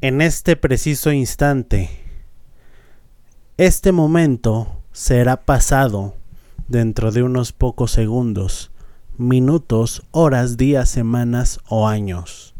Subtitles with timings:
[0.00, 1.90] en este preciso instante.
[3.56, 6.14] Este momento será pasado
[6.68, 8.70] dentro de unos pocos segundos,
[9.16, 12.54] minutos, horas, días, semanas o años.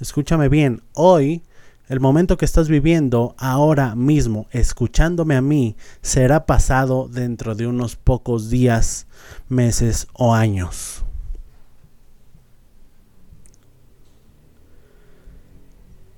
[0.00, 1.42] Escúchame bien, hoy
[1.88, 7.96] el momento que estás viviendo ahora mismo, escuchándome a mí, será pasado dentro de unos
[7.96, 9.06] pocos días,
[9.48, 11.04] meses o años.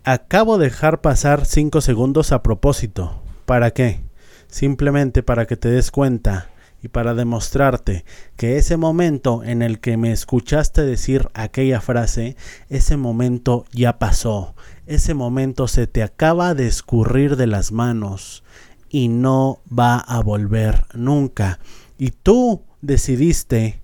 [0.06, 3.22] Acabo de dejar pasar 5 segundos a propósito.
[3.46, 4.02] ¿Para qué?
[4.48, 6.50] Simplemente para que te des cuenta
[6.82, 8.04] y para demostrarte
[8.36, 12.36] que ese momento en el que me escuchaste decir aquella frase,
[12.68, 14.54] ese momento ya pasó,
[14.84, 18.44] ese momento se te acaba de escurrir de las manos
[18.90, 21.60] y no va a volver nunca.
[21.96, 23.80] Y tú decidiste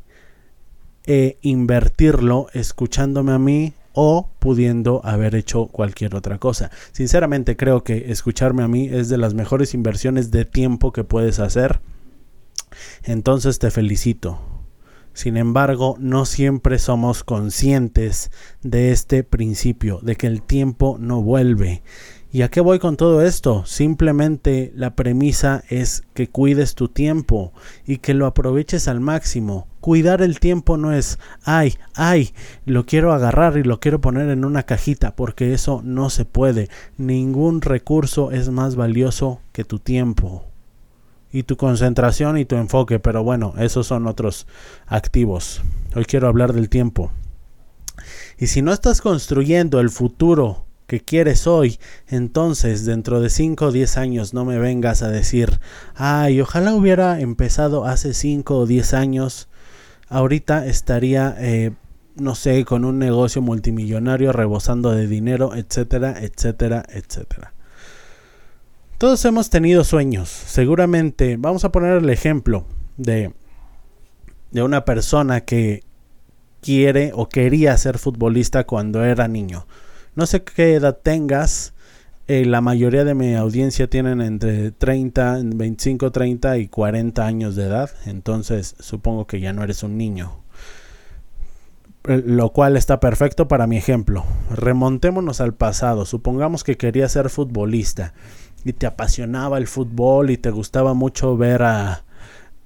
[1.06, 6.70] eh, invertirlo escuchándome a mí o pudiendo haber hecho cualquier otra cosa.
[6.92, 11.38] Sinceramente creo que escucharme a mí es de las mejores inversiones de tiempo que puedes
[11.38, 11.80] hacer.
[13.04, 14.40] Entonces te felicito.
[15.12, 18.30] Sin embargo, no siempre somos conscientes
[18.62, 21.82] de este principio, de que el tiempo no vuelve.
[22.32, 23.64] ¿Y a qué voy con todo esto?
[23.66, 27.52] Simplemente la premisa es que cuides tu tiempo
[27.84, 29.66] y que lo aproveches al máximo.
[29.80, 32.32] Cuidar el tiempo no es, ay, ay,
[32.66, 36.68] lo quiero agarrar y lo quiero poner en una cajita, porque eso no se puede.
[36.98, 40.44] Ningún recurso es más valioso que tu tiempo
[41.32, 44.46] y tu concentración y tu enfoque, pero bueno, esos son otros
[44.86, 45.62] activos.
[45.96, 47.10] Hoy quiero hablar del tiempo.
[48.38, 53.70] Y si no estás construyendo el futuro que quieres hoy, entonces dentro de 5 o
[53.70, 55.60] 10 años no me vengas a decir,
[55.94, 59.48] ay, ojalá hubiera empezado hace 5 o 10 años,
[60.08, 61.70] ahorita estaría, eh,
[62.16, 67.54] no sé, con un negocio multimillonario rebosando de dinero, etcétera, etcétera, etcétera.
[68.98, 70.28] Todos hemos tenido sueños.
[70.28, 72.64] Seguramente, vamos a poner el ejemplo
[72.96, 73.32] de,
[74.50, 75.84] de una persona que
[76.60, 79.68] quiere o quería ser futbolista cuando era niño.
[80.20, 81.72] No sé qué edad tengas.
[82.28, 87.64] Eh, la mayoría de mi audiencia tienen entre 30, 25, 30 y 40 años de
[87.64, 87.90] edad.
[88.04, 90.42] Entonces supongo que ya no eres un niño.
[92.04, 94.26] Eh, lo cual está perfecto para mi ejemplo.
[94.50, 96.04] Remontémonos al pasado.
[96.04, 98.12] Supongamos que quería ser futbolista
[98.62, 102.04] y te apasionaba el fútbol y te gustaba mucho ver a...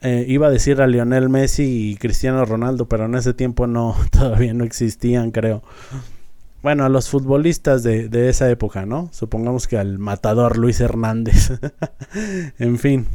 [0.03, 3.94] Eh, iba a decir a Lionel Messi y Cristiano Ronaldo, pero en ese tiempo no,
[4.10, 5.62] todavía no existían, creo.
[6.64, 9.10] Bueno, a los futbolistas de, de esa época, ¿no?
[9.12, 11.52] Supongamos que al matador Luis Hernández.
[12.58, 13.06] en fin.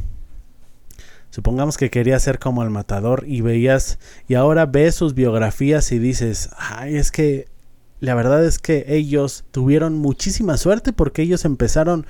[1.30, 5.98] Supongamos que quería ser como el matador y veías, y ahora ves sus biografías y
[5.98, 7.48] dices, ay, es que
[7.98, 12.06] la verdad es que ellos tuvieron muchísima suerte porque ellos empezaron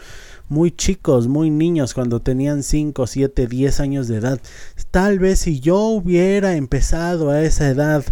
[0.51, 4.41] muy chicos, muy niños, cuando tenían 5, 7, 10 años de edad.
[4.91, 8.05] Tal vez si yo hubiera empezado a esa edad,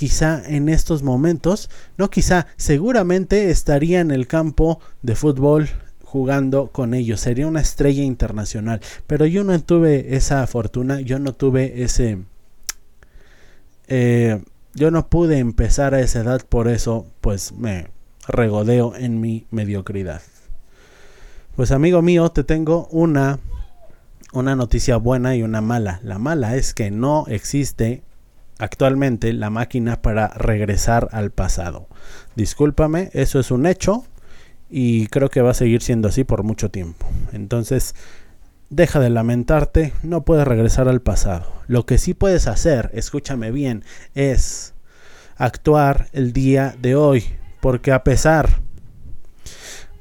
[0.00, 1.68] quizá en estos momentos,
[1.98, 5.68] no quizá, seguramente estaría en el campo de fútbol
[6.02, 11.34] jugando con ellos, sería una estrella internacional, pero yo no tuve esa fortuna, yo no
[11.34, 12.16] tuve ese...
[13.88, 17.88] Eh, yo no pude empezar a esa edad, por eso pues me
[18.26, 20.22] regodeo en mi mediocridad.
[21.56, 23.38] Pues amigo mío, te tengo una,
[24.32, 26.00] una noticia buena y una mala.
[26.02, 28.02] La mala es que no existe
[28.60, 31.88] actualmente la máquina para regresar al pasado.
[32.36, 34.04] Discúlpame, eso es un hecho
[34.68, 37.06] y creo que va a seguir siendo así por mucho tiempo.
[37.32, 37.94] Entonces,
[38.68, 41.50] deja de lamentarte, no puedes regresar al pasado.
[41.66, 43.82] Lo que sí puedes hacer, escúchame bien,
[44.14, 44.74] es
[45.36, 47.24] actuar el día de hoy,
[47.60, 48.60] porque a pesar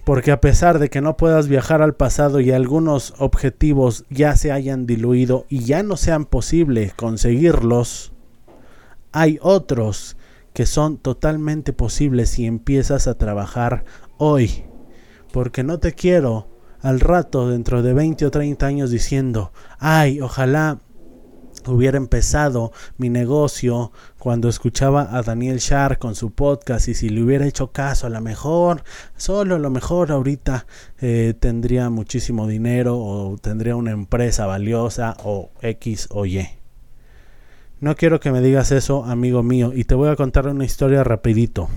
[0.03, 4.51] porque a pesar de que no puedas viajar al pasado y algunos objetivos ya se
[4.51, 8.11] hayan diluido y ya no sean posible conseguirlos,
[9.11, 10.17] hay otros
[10.53, 13.85] que son totalmente posibles si empiezas a trabajar
[14.17, 14.65] hoy.
[15.31, 16.49] Porque no te quiero
[16.81, 20.79] al rato dentro de 20 o 30 años diciendo, ay, ojalá
[21.67, 27.21] hubiera empezado mi negocio cuando escuchaba a Daniel Shar con su podcast y si le
[27.21, 28.83] hubiera hecho caso a lo mejor,
[29.17, 30.65] solo a lo mejor ahorita
[30.99, 36.58] eh, tendría muchísimo dinero o tendría una empresa valiosa o X o Y.
[37.79, 41.03] No quiero que me digas eso, amigo mío, y te voy a contar una historia
[41.03, 41.69] rapidito.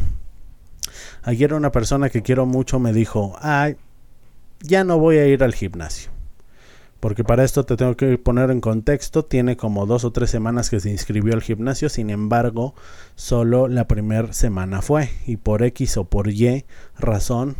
[1.22, 3.76] Ayer una persona que quiero mucho me dijo, ay,
[4.60, 6.12] ya no voy a ir al gimnasio
[7.02, 10.70] porque para esto te tengo que poner en contexto, tiene como dos o tres semanas
[10.70, 12.76] que se inscribió al gimnasio, sin embargo,
[13.16, 16.64] solo la primera semana fue, y por X o por Y
[16.96, 17.56] razón,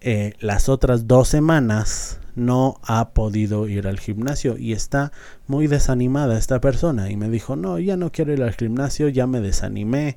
[0.00, 5.10] eh, las otras dos semanas no ha podido ir al gimnasio y está
[5.46, 9.26] muy desanimada esta persona y me dijo no ya no quiero ir al gimnasio ya
[9.26, 10.16] me desanimé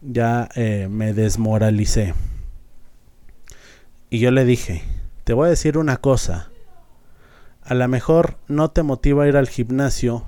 [0.00, 2.14] ya eh, me desmoralicé
[4.10, 4.82] y yo le dije
[5.24, 6.48] te voy a decir una cosa
[7.62, 10.24] a lo mejor no te motiva ir al gimnasio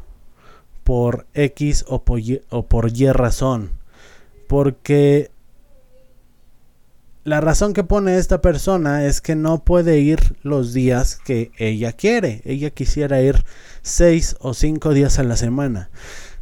[0.84, 2.20] por X o por
[2.50, 3.70] o por y razón
[4.46, 5.30] porque
[7.22, 11.92] la razón que pone esta persona es que no puede ir los días que ella
[11.92, 12.40] quiere.
[12.44, 13.44] Ella quisiera ir
[13.82, 15.90] seis o cinco días a la semana.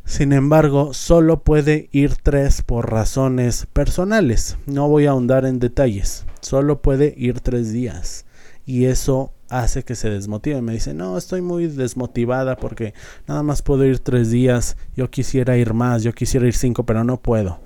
[0.04, 4.56] Sin embargo, solo puede ir tres por razones personales.
[4.66, 6.24] No voy a ahondar en detalles.
[6.40, 8.24] Solo puede ir tres días.
[8.64, 10.62] Y eso hace que se desmotive.
[10.62, 12.94] Me dice, no, estoy muy desmotivada porque
[13.26, 14.76] nada más puedo ir tres días.
[14.96, 17.58] Yo quisiera ir más, yo quisiera ir cinco, pero no puedo.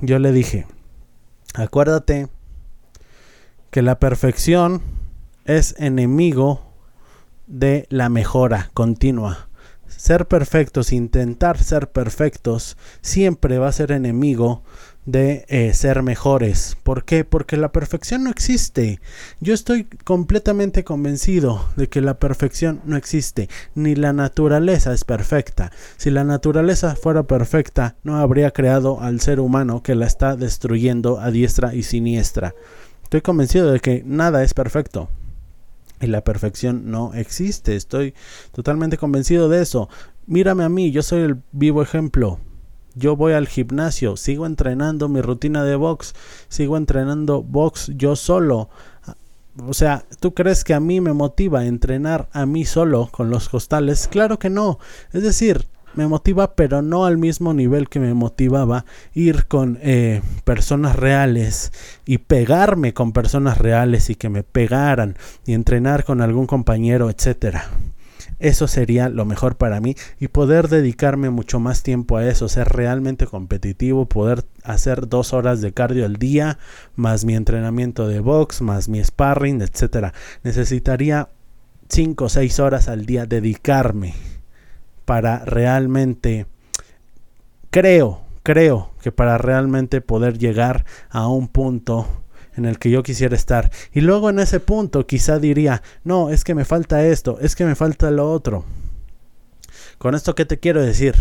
[0.00, 0.66] Yo le dije,
[1.54, 2.28] acuérdate
[3.74, 4.82] que la perfección
[5.46, 6.62] es enemigo
[7.48, 9.48] de la mejora continua.
[9.88, 14.62] Ser perfectos, intentar ser perfectos, siempre va a ser enemigo
[15.06, 16.76] de eh, ser mejores.
[16.84, 17.24] ¿Por qué?
[17.24, 19.00] Porque la perfección no existe.
[19.40, 25.72] Yo estoy completamente convencido de que la perfección no existe, ni la naturaleza es perfecta.
[25.96, 31.18] Si la naturaleza fuera perfecta, no habría creado al ser humano que la está destruyendo
[31.18, 32.54] a diestra y siniestra.
[33.14, 35.08] Estoy convencido de que nada es perfecto.
[36.00, 37.76] Y la perfección no existe.
[37.76, 38.12] Estoy
[38.50, 39.88] totalmente convencido de eso.
[40.26, 42.40] Mírame a mí, yo soy el vivo ejemplo.
[42.96, 46.12] Yo voy al gimnasio, sigo entrenando mi rutina de box,
[46.48, 48.68] sigo entrenando box yo solo.
[49.64, 53.48] O sea, ¿tú crees que a mí me motiva entrenar a mí solo con los
[53.48, 54.08] costales?
[54.08, 54.80] Claro que no.
[55.12, 60.22] Es decir, me motiva, pero no al mismo nivel que me motivaba ir con eh,
[60.44, 61.72] personas reales
[62.04, 67.68] y pegarme con personas reales y que me pegaran y entrenar con algún compañero, etcétera.
[68.40, 72.68] Eso sería lo mejor para mí y poder dedicarme mucho más tiempo a eso, ser
[72.68, 76.58] realmente competitivo, poder hacer dos horas de cardio al día,
[76.96, 80.12] más mi entrenamiento de box, más mi sparring, etcétera.
[80.42, 81.28] Necesitaría
[81.88, 84.14] cinco o seis horas al día dedicarme
[85.04, 86.46] para realmente,
[87.70, 92.06] creo, creo que para realmente poder llegar a un punto
[92.56, 93.70] en el que yo quisiera estar.
[93.92, 97.64] Y luego en ese punto quizá diría, no, es que me falta esto, es que
[97.64, 98.64] me falta lo otro.
[99.98, 101.14] Con esto, ¿qué te quiero decir?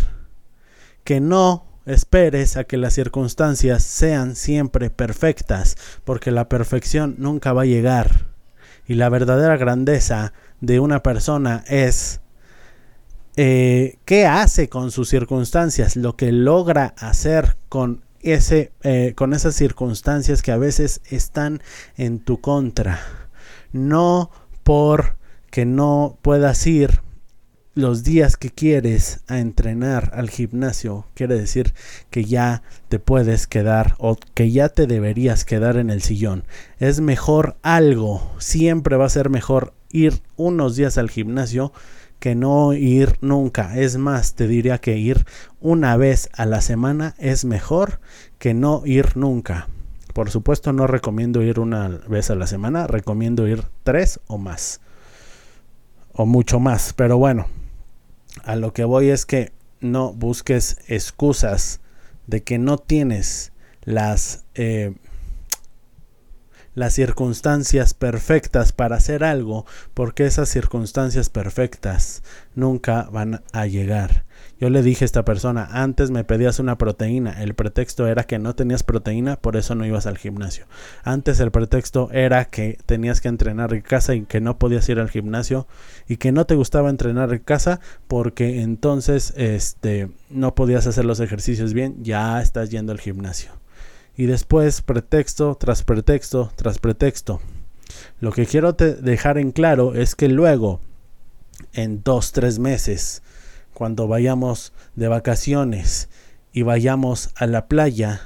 [1.03, 7.63] Que no esperes a que las circunstancias sean siempre perfectas, porque la perfección nunca va
[7.63, 8.27] a llegar.
[8.87, 12.21] Y la verdadera grandeza de una persona es
[13.35, 19.55] eh, qué hace con sus circunstancias, lo que logra hacer con ese, eh, con esas
[19.55, 21.61] circunstancias que a veces están
[21.97, 22.99] en tu contra.
[23.71, 24.29] No
[24.63, 25.17] por
[25.49, 27.01] que no puedas ir
[27.75, 31.73] los días que quieres a entrenar al gimnasio, quiere decir
[32.11, 36.43] que ya te puedes quedar o que ya te deberías quedar en el sillón.
[36.79, 41.73] Es mejor algo, siempre va a ser mejor ir unos días al gimnasio
[42.23, 43.77] que no ir nunca.
[43.77, 45.25] Es más, te diría que ir
[45.59, 47.99] una vez a la semana es mejor
[48.39, 49.67] que no ir nunca.
[50.13, 54.79] Por supuesto no recomiendo ir una vez a la semana, recomiendo ir tres o más.
[56.13, 56.93] O mucho más.
[56.93, 57.47] Pero bueno,
[58.45, 61.81] a lo que voy es que no busques excusas
[62.27, 63.51] de que no tienes
[63.83, 64.45] las...
[64.55, 64.95] Eh,
[66.75, 72.23] las circunstancias perfectas para hacer algo, porque esas circunstancias perfectas
[72.55, 74.25] nunca van a llegar.
[74.59, 78.39] Yo le dije a esta persona, antes me pedías una proteína, el pretexto era que
[78.39, 80.65] no tenías proteína, por eso no ibas al gimnasio.
[81.03, 84.99] Antes el pretexto era que tenías que entrenar en casa y que no podías ir
[84.99, 85.67] al gimnasio
[86.07, 91.19] y que no te gustaba entrenar en casa porque entonces este no podías hacer los
[91.19, 93.62] ejercicios bien, ya estás yendo al gimnasio
[94.15, 97.41] y después pretexto tras pretexto tras pretexto.
[98.19, 100.81] Lo que quiero dejar en claro es que luego,
[101.73, 103.21] en dos, tres meses,
[103.73, 106.09] cuando vayamos de vacaciones
[106.51, 108.21] y vayamos a la playa,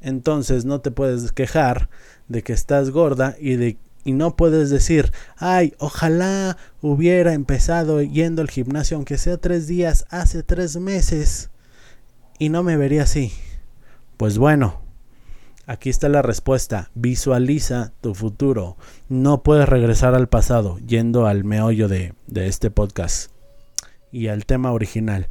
[0.00, 1.88] entonces no te puedes quejar
[2.28, 8.42] de que estás gorda y de y no puedes decir, ay, ojalá hubiera empezado yendo
[8.42, 11.50] al gimnasio, aunque sea tres días, hace tres meses,
[12.36, 13.32] y no me vería así.
[14.16, 14.81] Pues bueno,
[15.64, 16.90] Aquí está la respuesta.
[16.94, 18.76] Visualiza tu futuro.
[19.08, 23.30] No puedes regresar al pasado yendo al meollo de, este podcast
[24.10, 25.28] y al tema original.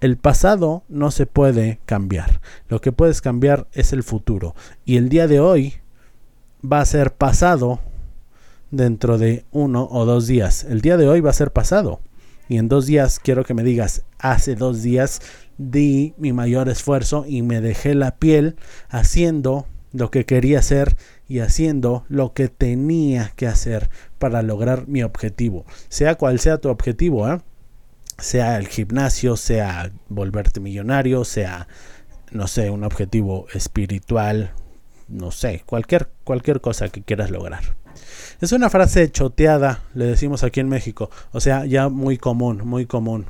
[0.00, 2.40] El pasado no se puede cambiar.
[2.68, 4.54] Lo que puedes cambiar es el futuro.
[4.84, 5.74] Y el día de hoy
[6.64, 7.80] va a ser pasado
[8.70, 10.62] dentro de uno o dos días.
[10.64, 12.00] El día de hoy va a ser pasado.
[12.48, 15.22] Y en dos días quiero que me digas, hace dos días
[15.58, 18.56] di mi mayor esfuerzo y me dejé la piel
[18.88, 20.96] haciendo lo que quería hacer
[21.28, 25.64] y haciendo lo que tenía que hacer para lograr mi objetivo.
[25.88, 27.40] Sea cual sea tu objetivo, ¿eh?
[28.18, 31.68] sea el gimnasio, sea volverte millonario, sea,
[32.30, 34.52] no sé, un objetivo espiritual,
[35.08, 37.76] no sé, cualquier, cualquier cosa que quieras lograr.
[38.40, 42.86] Es una frase choteada, le decimos aquí en México, o sea, ya muy común, muy
[42.86, 43.26] común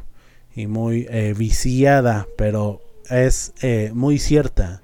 [0.54, 2.80] y muy eh, viciada, pero
[3.10, 4.82] es eh, muy cierta.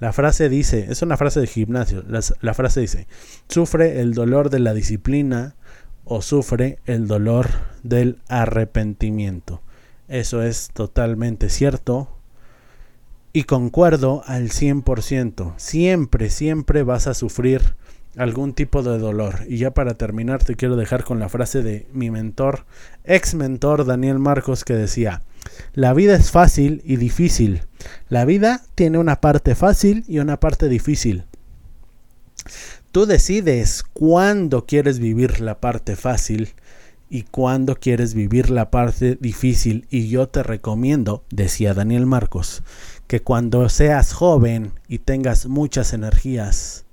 [0.00, 2.04] La frase dice, es una frase de gimnasio,
[2.40, 3.08] la frase dice,
[3.48, 5.56] sufre el dolor de la disciplina
[6.04, 7.48] o sufre el dolor
[7.82, 9.60] del arrepentimiento.
[10.06, 12.18] Eso es totalmente cierto
[13.32, 15.54] y concuerdo al 100%.
[15.58, 17.76] Siempre, siempre vas a sufrir
[18.18, 19.46] algún tipo de dolor.
[19.48, 22.66] Y ya para terminar te quiero dejar con la frase de mi mentor,
[23.04, 25.22] ex mentor Daniel Marcos, que decía,
[25.72, 27.62] la vida es fácil y difícil.
[28.08, 31.24] La vida tiene una parte fácil y una parte difícil.
[32.90, 36.54] Tú decides cuándo quieres vivir la parte fácil
[37.10, 39.86] y cuándo quieres vivir la parte difícil.
[39.90, 42.62] Y yo te recomiendo, decía Daniel Marcos,
[43.06, 46.84] que cuando seas joven y tengas muchas energías,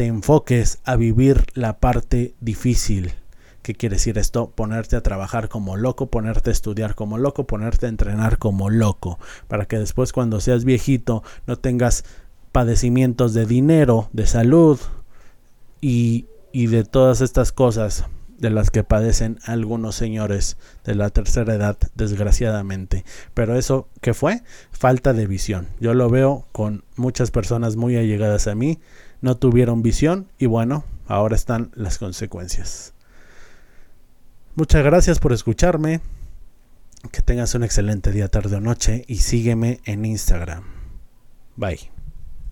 [0.00, 3.12] te enfoques a vivir la parte difícil.
[3.60, 4.48] ¿Qué quiere decir esto?
[4.48, 9.18] Ponerte a trabajar como loco, ponerte a estudiar como loco, ponerte a entrenar como loco,
[9.46, 12.06] para que después cuando seas viejito no tengas
[12.50, 14.80] padecimientos de dinero, de salud
[15.82, 18.06] y, y de todas estas cosas
[18.38, 23.04] de las que padecen algunos señores de la tercera edad, desgraciadamente.
[23.34, 24.40] Pero eso, ¿qué fue?
[24.70, 25.68] Falta de visión.
[25.78, 28.78] Yo lo veo con muchas personas muy allegadas a mí
[29.20, 32.94] no tuvieron visión y bueno, ahora están las consecuencias.
[34.54, 36.00] Muchas gracias por escucharme.
[37.12, 40.64] Que tengas un excelente día, tarde o noche y sígueme en Instagram.
[41.56, 41.99] Bye.